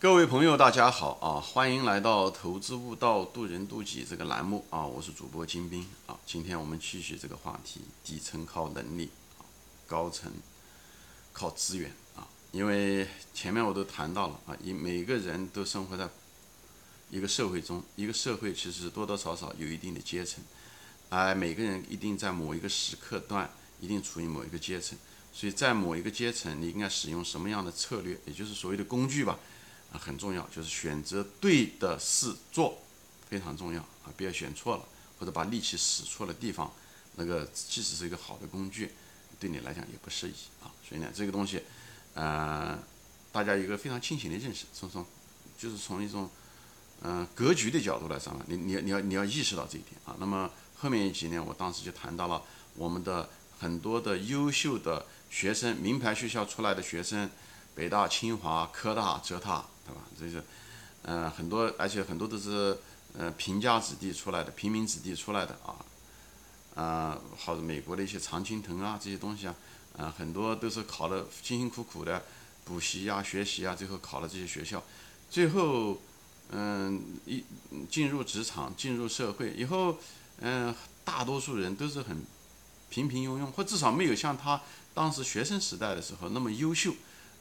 [0.00, 1.40] 各位朋友，大家好啊！
[1.40, 4.86] 欢迎来到《投资悟道，渡人渡己》这个栏目啊！
[4.86, 6.16] 我是主播金兵啊！
[6.24, 9.42] 今天我们继续这个话题：底层靠能力啊，
[9.88, 10.30] 高层
[11.32, 12.28] 靠资源啊！
[12.52, 16.08] 因为前面我都谈到了啊，以每个人都生活在
[17.10, 20.44] 一个社会中，一个社会其实多多少少有一定的阶层，
[21.08, 24.96] 而每个人一定在某一个时刻段一定处于某一个阶层，
[25.32, 29.36] 所以在某一个阶层，你应该使用什么样的策略，也就是所谓的工具吧。
[29.92, 32.78] 啊，很重要，就是选择对的事做，
[33.28, 34.12] 非常重要啊！
[34.16, 34.84] 不要选错了，
[35.18, 36.70] 或者把力气使错了地方，
[37.14, 38.92] 那个即使是一个好的工具，
[39.40, 40.68] 对你来讲也不适宜啊。
[40.86, 41.62] 所以呢，这个东西，
[42.12, 42.78] 呃，
[43.32, 45.06] 大家有一个非常清醒的认识，从从
[45.56, 46.28] 就是从一种
[47.00, 50.14] 嗯格局的角度来上，你你你要你要意识到这一点啊。
[50.20, 52.42] 那么后面一集呢，我当时就谈到了
[52.74, 57.30] 我们的很多的优秀的学生，名牌学校出来的学生，
[57.74, 59.64] 北大、清华、科大、浙大。
[59.88, 60.02] 对吧？
[60.18, 60.44] 这是，
[61.02, 62.76] 嗯，很多，而且很多都是，
[63.16, 65.76] 呃，贫家子弟出来的，平民子弟出来的啊，
[66.74, 69.54] 啊，好美国的一些常青藤啊，这些东西啊，
[69.96, 72.22] 啊，很多都是考了辛辛苦苦的
[72.64, 74.82] 补习呀、学习啊，最后考了这些学校，
[75.30, 75.98] 最后，
[76.50, 77.42] 嗯，一
[77.90, 79.96] 进入职场、进入社会以后，
[80.40, 82.22] 嗯，大多数人都是很
[82.90, 84.60] 平平庸庸，或至少没有像他
[84.92, 86.92] 当时学生时代的时候那么优秀。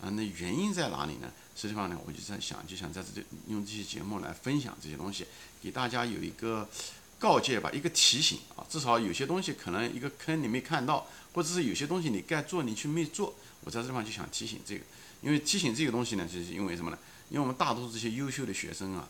[0.01, 1.31] 啊，那原因在哪里呢？
[1.55, 5.25] 实际上呢，我就在想，就想在这里用这些节目来分享这些东西，
[5.59, 6.69] 给大家有一个
[7.17, 8.63] 告诫吧，一个提醒啊。
[8.69, 13.33] 至少有些东西可能一个坑你没看到，或者是有些东西你该做你去没做。
[13.61, 14.83] 我在这地方就想提醒这个，
[15.23, 16.97] 因为提醒这个东西呢，就是因为什么呢？
[17.29, 19.09] 因为我们大多数这些优秀的学生啊，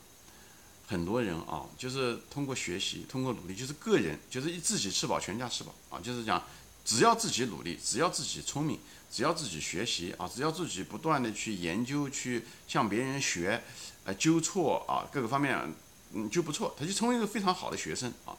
[0.88, 6.42] 很多人啊，就是通过学习，通过努力，就是个人，就是自己吃饱全家吃饱啊，就是讲。
[6.88, 8.80] 只要自己努力，只要自己聪明，
[9.12, 13.62] 只要自己学习啊，只要自己不断的去研究，去向别人学，
[14.06, 15.54] 呃，纠错啊，各个方面，
[16.14, 18.32] 嗯，就不错，他就成为一个非常好的学生啊，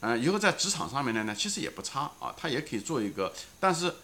[0.00, 3.94] 嗯，以后在职场上面呢，呢，其实也不差啊，他也可以做一个，但是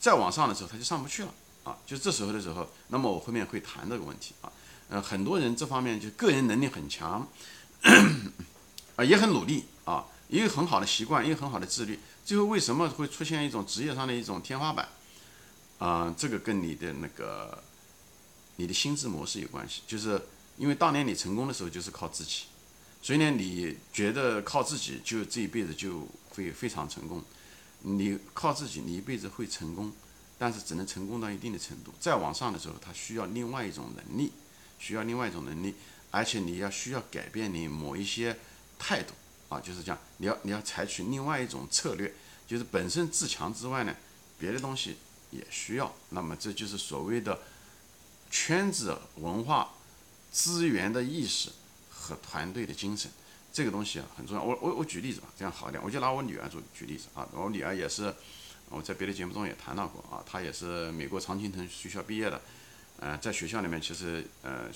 [0.00, 1.32] 再往上的时候他就上不去了
[1.62, 4.50] 啊，就这时候的时候，那么我后面会谈这个问题啊，
[4.88, 7.28] 嗯，很多人这方面就个人能力很强，
[8.98, 12.00] 啊，也很努力啊，一个很好的习惯，一个很好的自律。
[12.26, 14.88] 最后为什么会出现一种职业上的一种天花板？
[15.78, 17.62] 啊，这个跟你的那个
[18.56, 19.82] 你的心智模式有关系。
[19.86, 20.20] 就是
[20.56, 22.46] 因为当年你成功的时候就是靠自己，
[23.00, 27.22] 所以呢，你觉得靠自己就这一辈子就会非常成功。
[27.82, 29.92] 你靠自己，你一辈子会成功，
[30.36, 31.92] 但是只能成功到一定的程度。
[32.00, 34.32] 再往上的时候，它需要另外一种能力，
[34.80, 35.76] 需要另外一种能力，
[36.10, 38.36] 而且你要需要改变你某一些
[38.80, 39.14] 态度。
[39.48, 42.12] 啊，就是这样，你要你要采取另外一种策略，
[42.46, 43.94] 就是本身自强之外呢，
[44.38, 44.96] 别的东西
[45.30, 45.94] 也需要。
[46.10, 47.38] 那么这就是所谓的
[48.28, 49.72] 圈子文化、
[50.32, 51.50] 资源的意识
[51.88, 53.10] 和团队的精神，
[53.52, 54.42] 这个东西啊很重要。
[54.42, 55.80] 我我我举例子吧，这样好一点。
[55.82, 58.12] 我就拿我女儿做举例子啊，我女儿也是
[58.68, 62.40] 我在别的节目中也谈到过啊，她也是美国常青藤学校毕业的，
[62.98, 64.68] 呃，在学校里面其实呃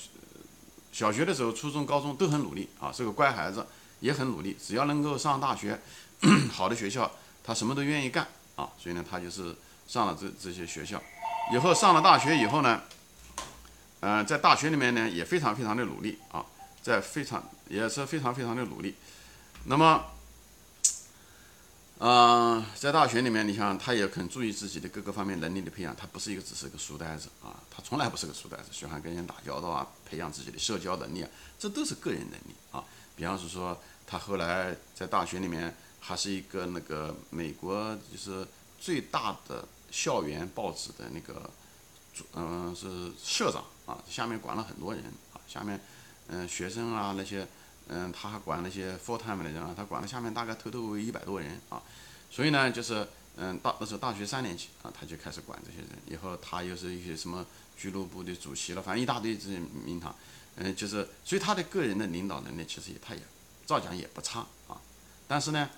[0.92, 3.66] 小学的时候、初中、高中都很努力啊，是个乖孩子。
[4.00, 5.80] 也很努力，只要能够上大学，
[6.52, 7.10] 好的学校，
[7.44, 8.68] 他什么都愿意干啊。
[8.78, 9.54] 所以呢，他就是
[9.86, 11.00] 上了这这些学校，
[11.52, 12.82] 以后上了大学以后呢，
[14.00, 16.44] 嗯，在大学里面呢也非常非常的努力啊，
[16.82, 18.94] 在非常也是非常非常的努力。
[19.64, 20.04] 那么，
[21.98, 31.28] 嗯，在大学里面，你想他也很注意自己的各个方面能力的培养，他不是一个只是一个书呆子啊，他从来不是个书呆子，喜欢跟人打交道啊，培养自己的社交能力啊，
[31.58, 32.82] 这都是个人能力啊。
[33.20, 38.48] 比方是说，他后来在大学里面还是一个那个美国就是
[38.80, 41.50] 最大的校园报纸的那个
[42.14, 45.04] 主，嗯，是社长啊，下面管了很多人
[45.34, 45.78] 啊，下面
[46.28, 47.46] 嗯学生啊那些，
[47.88, 51.82] 嗯，他还管那些 full time 的人啊，他管了下面大概偷偷一百多人啊，
[52.30, 53.06] 所以呢，就是
[53.36, 57.44] 嗯大那时候大学三年级啊，他就开始管这些人，以后他又是一些什么
[57.76, 60.16] 俱乐部的主席了，反正一大堆这些名堂。
[60.62, 63.20] 嗯，就是，所以他的个人的领导能力其实也他也
[63.64, 64.76] 照讲也不差啊，
[65.26, 65.70] 但是呢，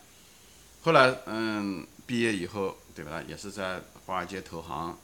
[0.82, 4.98] 后来嗯毕业以后对吧，也是在华尔街投行，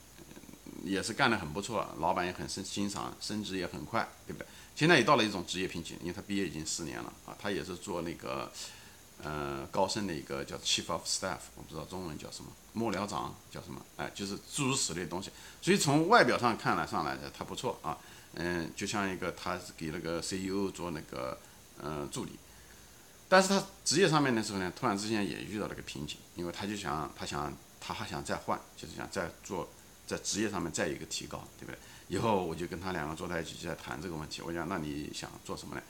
[0.82, 4.46] 也是干得很不错，老板也很欣欣赏，升职也很快，对不对？
[4.74, 8.50] 现在也到了一种职业瓶颈，因为他毕业已经四年了啊，他也是做那个
[9.22, 13.80] 嗯高盛的一个叫 Chief of Staff，我不知道中文叫什么，幕僚长叫什么？
[13.96, 15.30] 哎，就是诸如此类的东西，
[15.62, 17.96] 所以从外表上看来上来的他不错啊。
[18.40, 21.36] 嗯，就像一个，他给那个 CEO 做那个
[21.82, 22.38] 嗯助理，
[23.28, 29.68] 但是他职业上面的时候呢，突然之间也遇到了个瓶颈，因为他就想，他想，他还想再换，就是想再做
[30.06, 31.78] 在职业上面再一个提高，对不对？
[32.06, 34.40] 以后我就跟他两个坐在一起在谈这个问题。
[34.40, 35.82] 我讲，那你想做什么呢？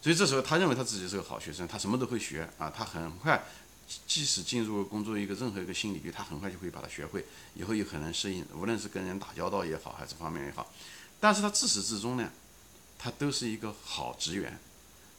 [0.00, 3.42] 所以这时候他认为他自己是个好学生，他什么都会学啊，他很快，
[4.06, 10.72] 即使进入工作一个任何一个新领域，他很快就会把它学会，以后又很能适应，无论是跟人打交道也好，还是方面也好。
[11.18, 12.30] 但是他自始至终呢，
[12.98, 14.58] 他都是一个好职员，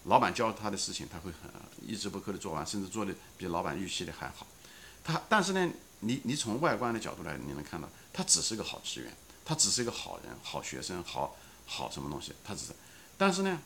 [0.06, 1.52] 老板教他的事情他会很
[1.86, 4.46] 一直不扣的做完，甚至做的比老板预期的还好。
[5.04, 5.70] 他但是呢，
[6.02, 9.12] 你你从外观的角度来，你能看到他只是个好职员，
[9.44, 11.36] 他只是一个好人、好学生、好
[11.66, 12.74] 好什么东西，他只是，
[13.18, 13.60] 但是呢，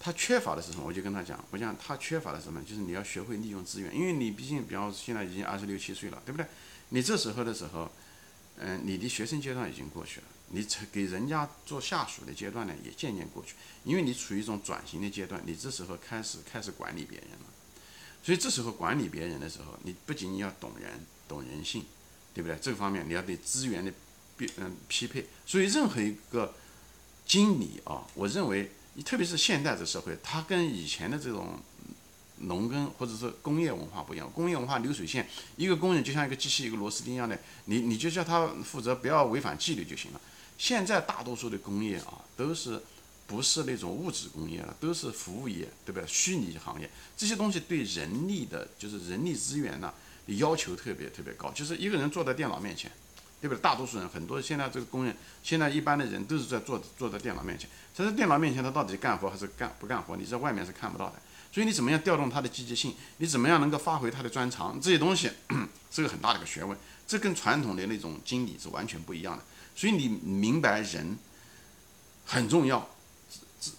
[0.00, 0.84] 他缺乏的是什么？
[0.86, 2.62] 我就跟他讲，我讲他缺乏的什么？
[2.62, 6.46] 就是你要学会利用资源，因为你毕竟，比方说现在已经二十六七岁了，对不对？
[6.90, 7.90] 你这时候的时候，
[8.56, 10.26] 嗯，你的学生阶段已经过去了。
[10.50, 13.54] 你给人家做下属的阶段呢，也渐渐过去，
[13.84, 17.46] 因为你处于一种转型的阶段，你这时候开始开始管理别人了，
[18.22, 20.90] 所以这时候管理别人的时候，你不仅仅要懂人、
[21.26, 21.84] 懂人性，
[22.32, 22.58] 对不对？
[22.60, 23.92] 这个方面你要对资源的
[24.36, 26.54] 匹嗯匹配，所以任何一个
[27.26, 28.70] 经理啊，我认为，
[29.04, 31.58] 特别是现代的社会，它跟以前的这种。
[32.42, 40.20] 农耕或者是工业文化不一样，工业文化流水线，一个工人就像一个机器，一个螺丝钉一样的，你你就叫他负责，不要违反纪律就行了。
[40.58, 42.82] 现在大多数的工业啊，都是
[43.26, 46.04] 不是那种物质工业了，都是服务业，对不对？
[46.06, 49.94] 虚拟行业这些东西对人力的，就是人力资源呢，
[50.26, 51.50] 要求特别特别高。
[51.52, 52.90] 就是一个人坐在电脑面前，
[53.40, 53.60] 对不对？
[53.60, 60.16] 大多数人很多现在这个工人，现在一般的人都是在坐坐在电脑面前，他在电脑面前他到底干活还是干不干活？
[60.16, 61.14] 你在外面是看不到的。
[61.50, 62.94] 所以你怎么样调动他的积极性？
[63.16, 64.78] 你怎么样能够发挥他的专长？
[64.80, 65.30] 这些东西
[65.98, 69.42] 是个很大的一个学问，这跟传统的那种经理是完全不一样的。
[69.74, 71.18] 所以你明白人
[72.24, 72.88] 很重要，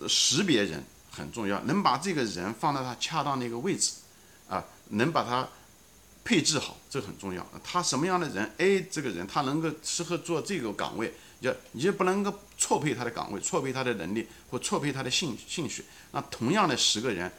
[0.07, 3.93] 识别人很重要，能把这个人放到他恰当的一个位置，
[4.49, 5.47] 啊，能把他
[6.23, 7.45] 配置好，这很重要。
[7.63, 8.51] 他什么样的人？
[8.57, 11.13] 哎，这个人他能够适合做这个岗位。
[11.41, 15.85] 就你就不能够错配他的岗位，错配他的能力，或错配他的兴兴趣。
[16.11, 17.31] 那同样的十个人，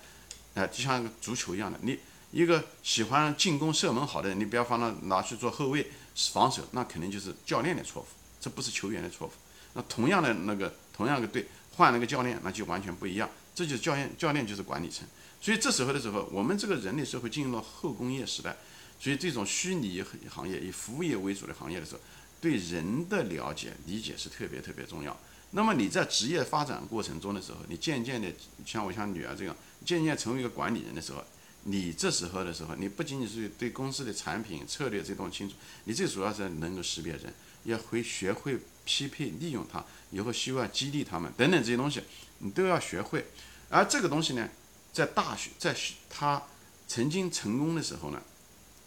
[0.54, 1.98] 哎，就像一个足球一样的，你
[2.30, 5.90] 一个喜欢进攻射门好的人，你不要放到拿去做后卫
[6.32, 8.06] 防守，那肯定就是教练的错误，
[8.40, 9.32] 这不是球员的错误。
[9.74, 11.46] 那同样的那个同样的队
[11.76, 13.28] 换了个教练，那就完全不一样。
[13.54, 15.06] 这就是教练，教练就是管理层。
[15.40, 18.56] 所以这时候的时候，我们这个人类社会进入了后工业时代，
[19.00, 22.00] 所以这种虚拟行业以服务业为主的行业的时候。
[22.40, 25.14] 对人的了解理解是特别特别重要。
[25.50, 28.28] 那么你在职业发展过程中的时候，你渐渐的
[28.64, 29.54] 像我像女儿这样，
[29.84, 31.22] 渐渐成为一个管理人的时候，
[31.64, 35.54] 你这时候的时候，你不仅仅是对公司的产品策略这东西清楚，
[35.84, 37.32] 你最主要是能够识别人，
[37.64, 42.02] 要会学会匹配利用他，以后希望激励他们等等这些东西，
[42.38, 43.26] 你都要学会。
[43.68, 44.48] 而这个东西呢，
[44.92, 45.76] 在大学在
[46.08, 46.42] 他
[46.88, 48.22] 曾经成功的时候呢，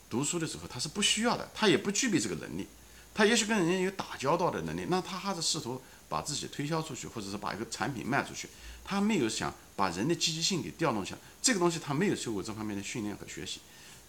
[0.09, 2.67] 读书的时候他是不需要的，他也不具备这个能力。
[3.13, 8.49] 他也许跟人家有打交道的能力，那他还是试图把自己推销出去，或者是把一个产品卖出去。
[8.83, 13.61] 他没有想把人的积极性给调动起来，这个东西他没有受过这方面的训练和学习。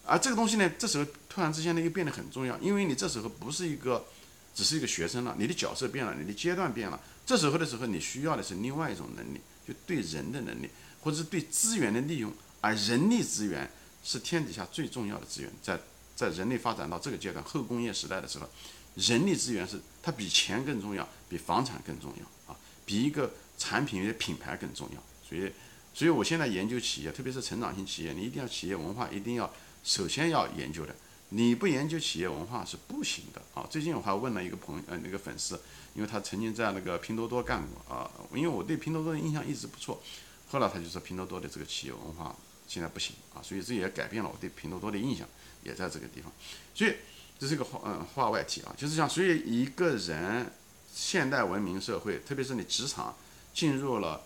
[0.05, 4.05] 而这个东西呢，这时候突然之间呢又变得很重要，因为你这时候不是一个
[4.53, 6.99] 只是一个学生了，你的角色变了，你的阶段变了。
[7.25, 10.69] 这时候的时候，你需要的是另外一种能力，就对人的能力，
[11.01, 12.33] 或者是对资源的利用。
[12.61, 13.71] 而人力资源
[14.03, 15.79] 是天底下最重要的资源，在
[16.15, 18.49] 在人类发展到这个阶段后工业时代的时候。
[18.95, 25.03] 人力资源是它比钱更重要，比房产更重要啊，比一个产品的品牌更重要。
[25.27, 25.51] 所以，
[25.93, 29.51] 所以我现在研究企业，特别是成长型企业，你一定要企业文化，一定要
[29.83, 30.95] 首先要研究的。
[31.29, 33.67] 你不研究企业文化是不行的啊。
[33.69, 35.59] 最近我还问了一个朋友呃那个粉丝，
[35.93, 40.01] 因为他曾经在那个拼多多干过啊，因为我对拼多多的印象一直不错。
[40.47, 42.33] 后来他就说拼多多的这个企业文化
[42.67, 45.27] 现在不行啊，所以这也改变了我对拼多多的印象，
[45.63, 46.31] 也在这个地方。
[46.73, 46.93] 所以。
[47.37, 50.51] 这是个话嗯话外题啊，就是讲，所以一个人
[50.93, 53.13] 现代文明社会，特别是你职场
[53.53, 54.21] 进入了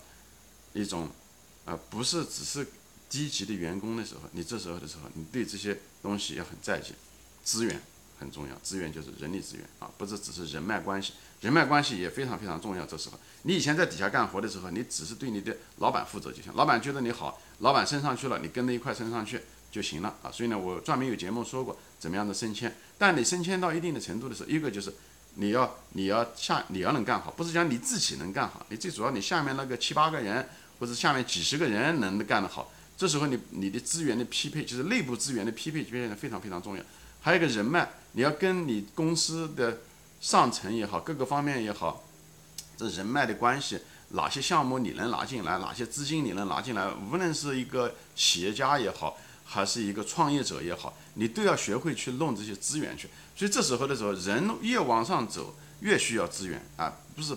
[0.72, 1.08] 一种
[1.64, 2.66] 呃不是只是
[3.08, 6.84] 低级的员工的时候，你这时候的时候，你对这些东西要很在意，
[7.42, 7.82] 资源
[8.20, 12.86] 很重要，资源就是人力资源啊，不是只是人脉关系，人脉关系也非常非常重要。
[12.86, 19.42] 这时候你以前在底下干活的时候，你只是对你的老板负责就行，老板觉得你好，老板升上去了，你跟着一块升上去。
[19.70, 22.74] 就行了啊，所以呢，我专门有节目说过怎么样的升迁。
[22.98, 24.92] 但你升迁到一定的程度的时候，一个就是
[25.36, 30.48] 你要你要下你要能干好，不是讲你自己能干好，你最主要你下面那个七八个人
[30.78, 32.72] 或者下面几十个人能干得好。
[32.96, 36.82] 这时候你你的资源的匹配，就是内部资源的匹配就变得非常非常重要。
[37.22, 39.78] 还有一个人脉，你要跟你公司的
[40.20, 42.04] 上层也好，各个方面也好，
[42.76, 43.78] 这人脉的关系，
[44.10, 49.16] 哪些项目你能拿进来，哪些资金你能拿进来，无论是一个企业家也好。
[49.52, 53.08] 还是一个创业者也好，你都要学会去弄这些资源去。
[53.34, 57.36] 所以这时候的时候，人越往上走，越需要资源啊，不是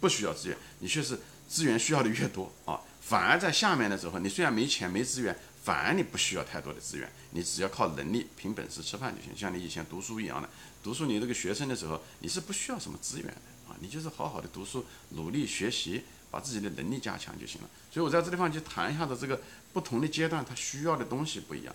[0.00, 2.80] 不需要资源，你却是资源需要的越多啊。
[3.00, 10.48] 反而在下面的时候，你虽然没钱没资源，反而你不需要太多的资源，你只要靠能力凭本事吃饭就行，像你以前读书一样的。
[10.82, 16.02] 读书你这个学生的时候，你是不需要什么资源的啊，你就是好好的读书，努力学习。
[16.32, 17.68] 把自己的能力加强就行了。
[17.92, 19.40] 所以我在这地方就谈一下子这个
[19.72, 21.74] 不同的阶段，它需要的东西不一样。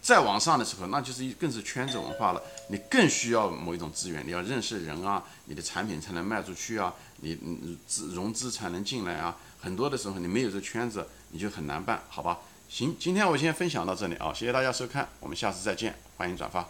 [0.00, 2.42] 再往上的时候，那就是一更是圈子文化了。
[2.68, 9.36] 你更需要某一种资源，你要认识人啊，你的产品才能卖出去啊，你你资融资才能进来啊。
[9.60, 12.38] 很多的时候你没有这圈子，你就很难办，好吧？
[12.68, 16.68] 行，今天我先分享到这里啊，谢谢大家收看，我们下次再见，欢迎转发。